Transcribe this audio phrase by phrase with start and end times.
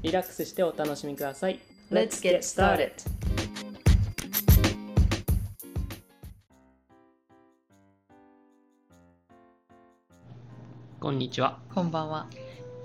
[0.00, 1.58] リラックスしてお楽しみください。
[1.90, 2.92] Let's get started!
[11.00, 11.58] こんにちは。
[11.74, 12.28] こんばんは。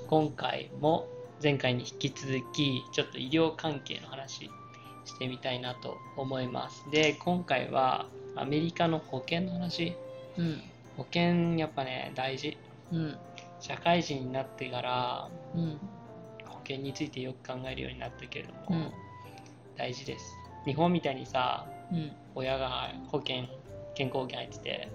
[0.07, 1.07] 今回も
[1.41, 4.49] 前回に引き続きちょっと医療関係の話
[5.05, 6.83] してみたいなと思います。
[6.91, 9.95] で今回はアメリカの保険の話。
[10.39, 10.61] うん。
[10.97, 12.57] 保険やっぱね大事。
[12.91, 13.15] うん。
[13.59, 15.77] 社会人になってからうん。
[15.77, 16.02] 保
[16.63, 18.91] 険についてよく考えるようになったけれども、うん。
[19.77, 20.37] 大事です。
[20.65, 22.11] 日本みたいにさうん。
[22.35, 23.45] 親が保険
[23.93, 24.89] 健康保険入ってて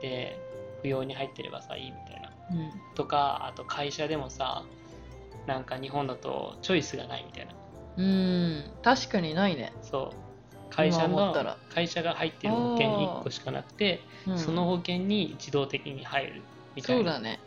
[0.00, 0.38] で
[0.82, 2.30] 扶養に入ってればさいいみたいな。
[2.52, 2.72] うん。
[2.94, 4.64] とかあと会社でもさ
[5.46, 7.54] なんか日本だとチョイスがないみたいな。
[7.96, 8.70] うん。
[8.82, 10.30] 確かにないね、そう。
[10.70, 11.34] 会社の
[11.74, 16.42] 会社が入ってる保険1個しかなくて、うん、その保険に自動的に入る
[16.76, 17.02] みたいな。
[17.02, 17.40] そうだね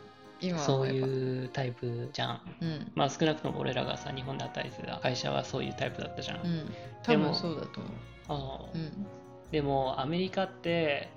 [0.44, 2.42] 今そうういうタイプじゃん。
[2.62, 2.92] うん。
[2.96, 6.74] まあ少なくとも俺らがさ日本で働いてた会社はそういうタイプだったじゃん、うん。
[7.02, 7.82] でも多分そうだと
[8.28, 8.78] 思う。
[8.78, 9.08] うん。
[9.52, 11.10] でもアメリカって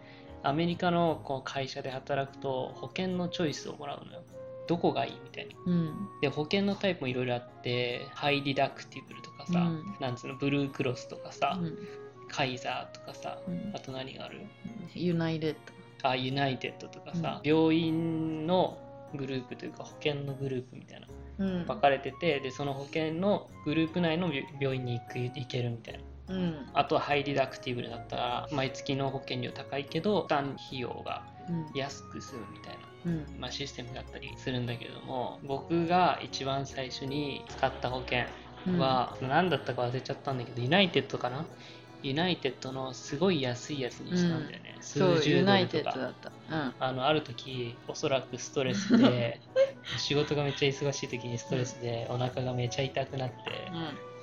[0.42, 4.22] アメリカのこう会社で働くと保険のチョイスをもらうのよ。
[4.68, 5.55] どこがいいみたいな。
[5.66, 6.08] うん。
[6.20, 9.96] で保険のタイプもいろいろあって high deductible とかさ、うん。
[10.00, 11.78] なんつうの Blue Cross とかさ、うん。
[12.28, 13.72] Kaiser とかさうん。
[13.74, 14.40] あと何がある？
[14.95, 15.56] ユナイテッ
[16.02, 18.78] あ United とかさ、病院の
[19.14, 21.06] グループというか保険のグループみたいな。
[21.39, 21.67] ドうん。
[21.67, 25.94] 分かれててでその保険のグループ内の病病院に行く行けるみたい
[26.28, 26.34] な。
[26.34, 26.67] うん。
[26.74, 31.66] あとは high deductible だったら毎月の保険料高いけど負担費用がうん。
[31.74, 33.40] 安く済むみたいな、うん。
[33.40, 38.24] まあ、システムだったりするんだけども僕が一番最初に使った保険
[38.78, 41.46] は、何だったか忘れちゃったんだけど United かな
[42.07, 45.70] United のすごい安いやつにしたんだよね、そう数十ドルとか。
[45.70, 46.33] テッドだった。
[46.50, 46.74] うん。
[46.78, 49.40] あのある時おそらくストレスで
[49.98, 53.34] 仕事がめっちゃ忙しい時にストレスでお腹がめちゃ痛くなって、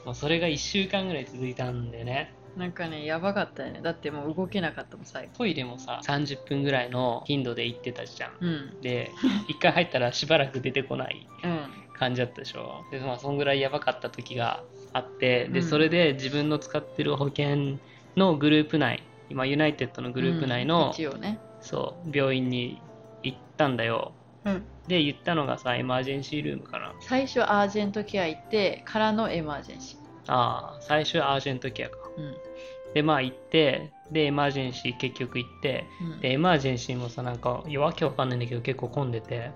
[0.06, 2.34] もうそれが1週間ぐらい続いたんだよね。
[2.56, 3.82] うん、なんかねやばかったよね。
[3.82, 5.32] だってもう動けなかったもん最後。
[5.38, 8.82] トイレもさ30分ぐらいの頻度で行ってたじゃん、うん。
[8.82, 9.12] で
[9.50, 11.68] 1回入ったらしばらく出てこないうん。
[11.98, 12.86] 感じだったでしょ。
[12.92, 15.64] でまあそんぐらいやばかった時があってでうん。
[15.64, 17.78] それで自分の使ってる保険
[18.16, 21.40] のグループ内今ユナイテッドのグループ内うんの、一応ね。
[21.62, 22.82] そう病院に
[23.24, 24.14] 行ったんだよ。
[24.46, 24.64] うん。
[24.88, 26.94] で言ったのがさエマージェンシールームかな。
[27.00, 31.98] 最初アージェントケア行ってからのエマージェンシああ最初はアージェントケアか。
[32.18, 32.36] ーうん。
[32.94, 36.20] でまあ行ってでエマージェンシー結局行ってうん。
[36.20, 39.52] でエマージェンシーもさなんかいやわけわかんないんだけど結構混んでて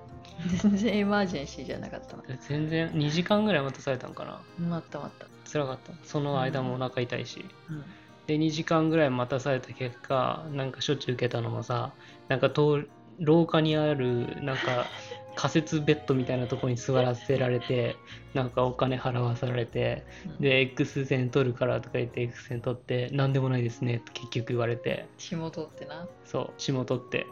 [0.61, 2.23] 全然エマージェンシーじゃなかったな。
[2.47, 4.25] 全然2時間ぐらい待たされたのか
[4.59, 4.67] な？
[4.67, 5.51] 待った待った。
[5.51, 5.93] 辛かった。
[6.03, 7.83] その間もお腹痛いし、うん。
[8.27, 11.93] で2時間ぐらい待たされた結果なんか処置受けたのもさ
[12.27, 12.89] なんか通
[13.19, 14.85] 廊下にあるなんか
[15.35, 17.95] 仮設ベッドみたいなところに座らせられて
[18.33, 20.41] なんかお金払わされてうん。
[20.41, 25.07] で X 線取るからとか言って X 線取って何でもないですねって結局言われて。
[25.17, 26.07] 下取ってな。
[26.25, 27.27] そう下取って。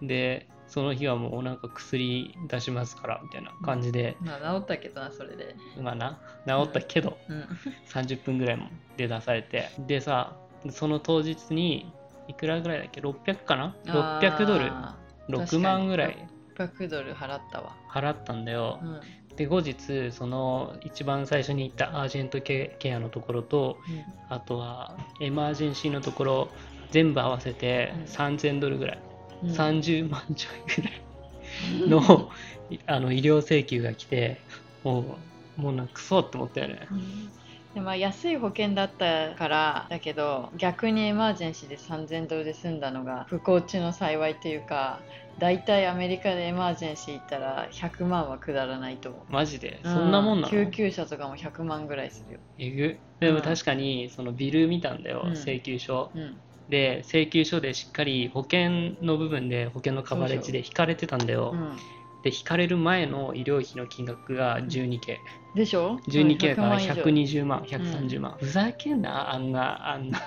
[0.00, 0.06] うん。
[0.06, 5.56] でその日はもうなんか薬出しますからみたいな感じで、まあ治ったけどなそれで。
[5.80, 6.18] まあな。
[6.46, 7.44] 治ったけど、うん。
[7.88, 9.70] 30分ぐらいもで出されて。
[9.86, 10.36] でさ
[10.70, 11.92] その当日に
[12.28, 14.66] いくらぐらいだっけ？600かな？600ドル。
[14.66, 14.96] あ
[15.30, 16.28] 6万ぐらい。
[16.56, 17.76] ー600ドル払ったわ。
[17.90, 19.00] 払ったんだよ、うん。
[19.36, 23.78] で後日その一番最初に行ったアージェントケケアのところと
[24.28, 26.48] あとはエマージェンシーのところ
[26.90, 28.02] 全部合わせてうん。
[28.04, 29.07] 3000ドルぐらい、うん
[29.44, 32.30] 30万ちょいぐらいの
[32.86, 34.40] あの医療請求が来て
[34.84, 35.18] も
[35.56, 36.86] うもうなんかクソって思ったよね。
[36.90, 37.30] うん。
[37.74, 45.00] でまあ、安い保険だったからだけど逆にエマージェンシーで3000ドルで済んだのが不幸中の幸いというか
[45.38, 49.32] 大体アメリカでエマージェンシー行ったら100万はくだらないと思う。
[49.32, 49.80] マジで？
[49.84, 52.40] そんなもんなの、救急車とかも100万ぐらいするよ。
[52.58, 52.98] えぐ。
[53.20, 55.32] でも確かにそのビル見たんだよ、うん。
[55.32, 56.10] 請求書。
[56.14, 61.76] うんで請求書でしっかり保険の部分で保険のカバレッジで引かれてたんだよ、うん。
[62.22, 65.16] で引かれる前の医療費の金額が 12K
[65.54, 67.42] でしょ？12K だから100万以上。
[67.42, 70.20] 120万130万、ふざけんなあんなあんな。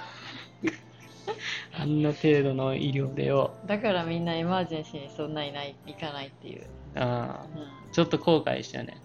[1.80, 3.56] あんな程度の医療でよ。
[3.66, 6.66] だからみんなエマージェンシーにそんないない行かないっていう、
[6.96, 7.92] あーうん。
[7.92, 8.98] ちょっと後悔したよね。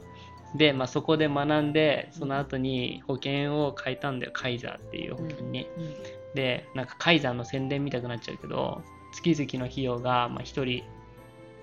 [0.54, 4.32] で、まあ、そこで学んでその後に保険を変えたんだよ。
[4.32, 5.94] カイザーっていう保険に、うん
[6.36, 10.84] でなんかカイザーの宣伝見たくなっちゃうけど月々の費用がまあ1人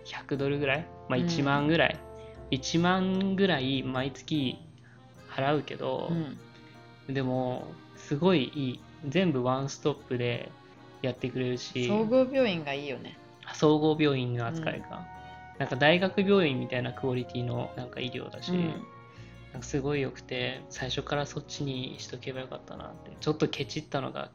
[0.05, 1.25] 100ドルぐらい、まあ、うん。
[1.25, 1.99] 1万ぐらい、
[2.51, 4.57] 1万ぐらい毎月
[5.29, 6.11] 払うけど
[7.07, 7.13] う、ん。
[7.13, 8.79] でもすごいいい。
[9.07, 10.49] 全部ワンストップで
[11.01, 11.87] やってくれるし。
[11.87, 13.17] 総合病院がいいよね。
[13.53, 15.05] 総合病院の扱いか、
[15.59, 18.83] なんか大学病院みたいなクオリティのなんか医療だし、うん。
[19.51, 23.11] なんかすごい良くて最初からそっちにしとけばよかったなって。
[23.19, 24.31] ちょっとケチったのが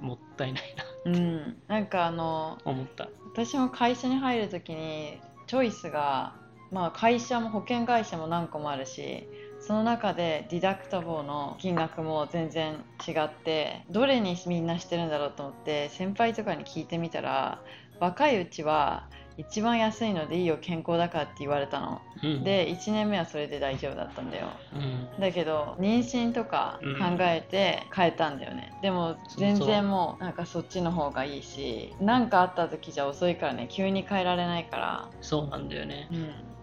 [0.00, 0.84] もったいないな。
[1.04, 1.56] うん。
[1.68, 3.08] なんかあの思った。
[3.32, 6.34] 私も会社に入るときにチョイスが、
[6.70, 9.26] まあ、会社も保険会社も何個もあるし
[9.60, 17.62] その中でディダクタボーの金額も全然違ってどれにみんなしてるんだろうと思って先輩とかに聞いてみたら
[18.00, 22.02] 若いうちは一番安いのでいいよ健康だからって言われたの。
[22.22, 24.48] うんで1年目はそれで大丈夫だったんだよ。
[24.74, 24.78] う
[25.18, 25.20] ん。
[25.20, 35.48] だけど妊娠とか考えて変えたんだよね、でも全然もうなんかそっちの方がいいし何かあった時じゃ遅いからね急に変えられないからそう。
[35.48, 36.08] なんだよね、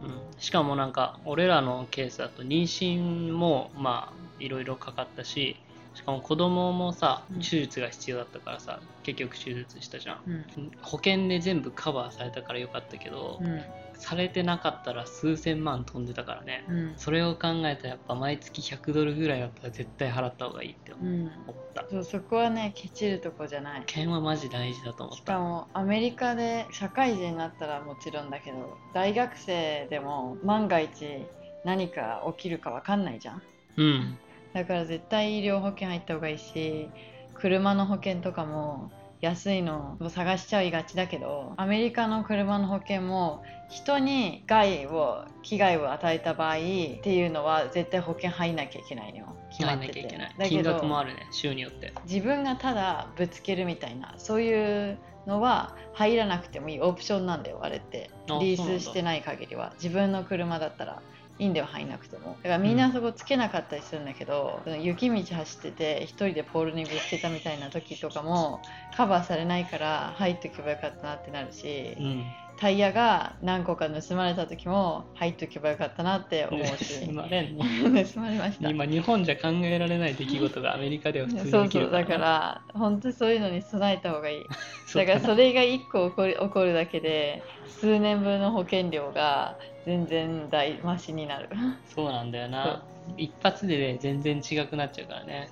[0.04, 5.58] うん、しかもなんか俺らのケースだと妊娠もまあいろいろかかったし
[5.98, 7.40] しかも子供もさうん。
[7.40, 10.20] 手術が必要だったからさ結局手術したじゃん。
[10.28, 10.72] うん。
[10.84, 13.64] 保険で全部カバーされたからよかったけど、うん。
[13.96, 16.66] されてなかったら数千万飛んでたからね。
[16.70, 16.94] うん。
[16.98, 21.28] それを考えたらやっぱ毎月100ドルぐらいだったら絶対払った方がいいって思うん。
[21.28, 21.30] っ
[21.74, 23.80] たそうそこはねケチるとこじゃない。
[23.80, 31.26] 保険はマジ大事だと思っしかたもアメリカで社会人になったらもちろんだけど大学生でも万が一
[31.66, 33.42] 何か起きるか分かんないじゃん。
[33.78, 34.20] うん
[34.54, 36.90] だから絶対医療保険入った方がいいし
[37.34, 38.92] 車の保険とかも
[39.22, 49.36] 安いのを探しちゃいがちだけどアメリカの車の保険も人に害を危害を与えた場合っていうのは絶対保険入んなきゃいけないのよ。
[49.50, 50.36] 決ま入んっててなきゃいけない。
[50.38, 51.28] だけ金額もどあるね。
[51.32, 51.94] 州によって。
[52.06, 58.12] 自分がただぶつけるみたいなそういうのは入らなくてもいいオプションなんだよあれって。
[58.30, 59.74] あリースしてない限りは。
[59.82, 61.02] 自分の車だったら
[61.40, 62.38] いいんだよ入んなくても。
[62.44, 68.62] だからみんなそこつけなかったりするんだけど、その雪道走ってて一人でポールにぶつけたみたいな時とかも
[68.96, 72.26] カバーされないから入っとけばよかったなってなるし、うん。
[72.60, 77.06] タイヤが何個か盗まれた時も入っとけばよかったなって思うし。
[77.06, 77.64] 盗まれんの。
[78.04, 78.70] 盗まれました。
[78.70, 84.46] 今日本じゃ考えられない出来事がアメリカでは普通にそう起きるそうだから本当にそういうのに備えた方がいい。
[84.88, 89.58] そうだからそれが1個起こる起こるだけで数年分の保険料が
[89.88, 91.48] 全然大増しになる。
[91.96, 92.84] そうなんだよな。
[93.16, 95.48] 一発で、ね、全然違くなっちゃうからね。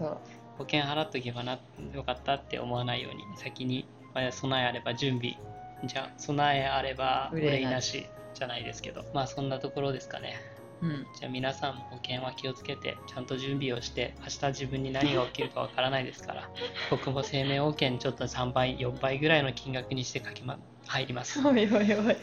[0.57, 1.57] 保険払っとけばな
[1.93, 5.37] よかったって思わないように先に、まあ、備えあれば準備。
[5.85, 7.99] じゃあ備えあれば憂いなし。
[7.99, 9.05] 憂いなしじゃないですけど。
[9.13, 10.35] まあそんなところですかね。
[10.81, 11.07] うん。
[11.17, 16.49] じゃあ皆さんも保険は気をつけてちゃんと準備をして明日自分に何が起きるかわからないですから。
[16.91, 21.39] 僕も生命保険ちょっと3倍4倍ぐらいの金額にしてかけま入ります。
[21.45, 22.15] おいおいおいおい。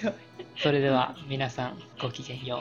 [0.56, 2.60] それでは皆さんごきげんよ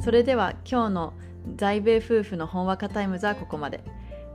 [0.02, 1.12] それでは今日の
[1.56, 3.80] 在米夫婦のほんわかタイムズはここまで。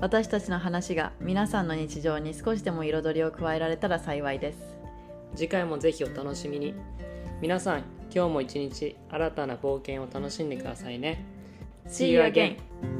[0.01, 4.77] 私たちの話が皆さんの日常に少しでも彩りを加えられたら幸いです。
[5.35, 6.73] 次回もぜひお楽しみに。
[7.41, 11.23] 皆さん今日も一日新たな冒険を楽しんでくださいね。
[11.87, 12.94] See you again!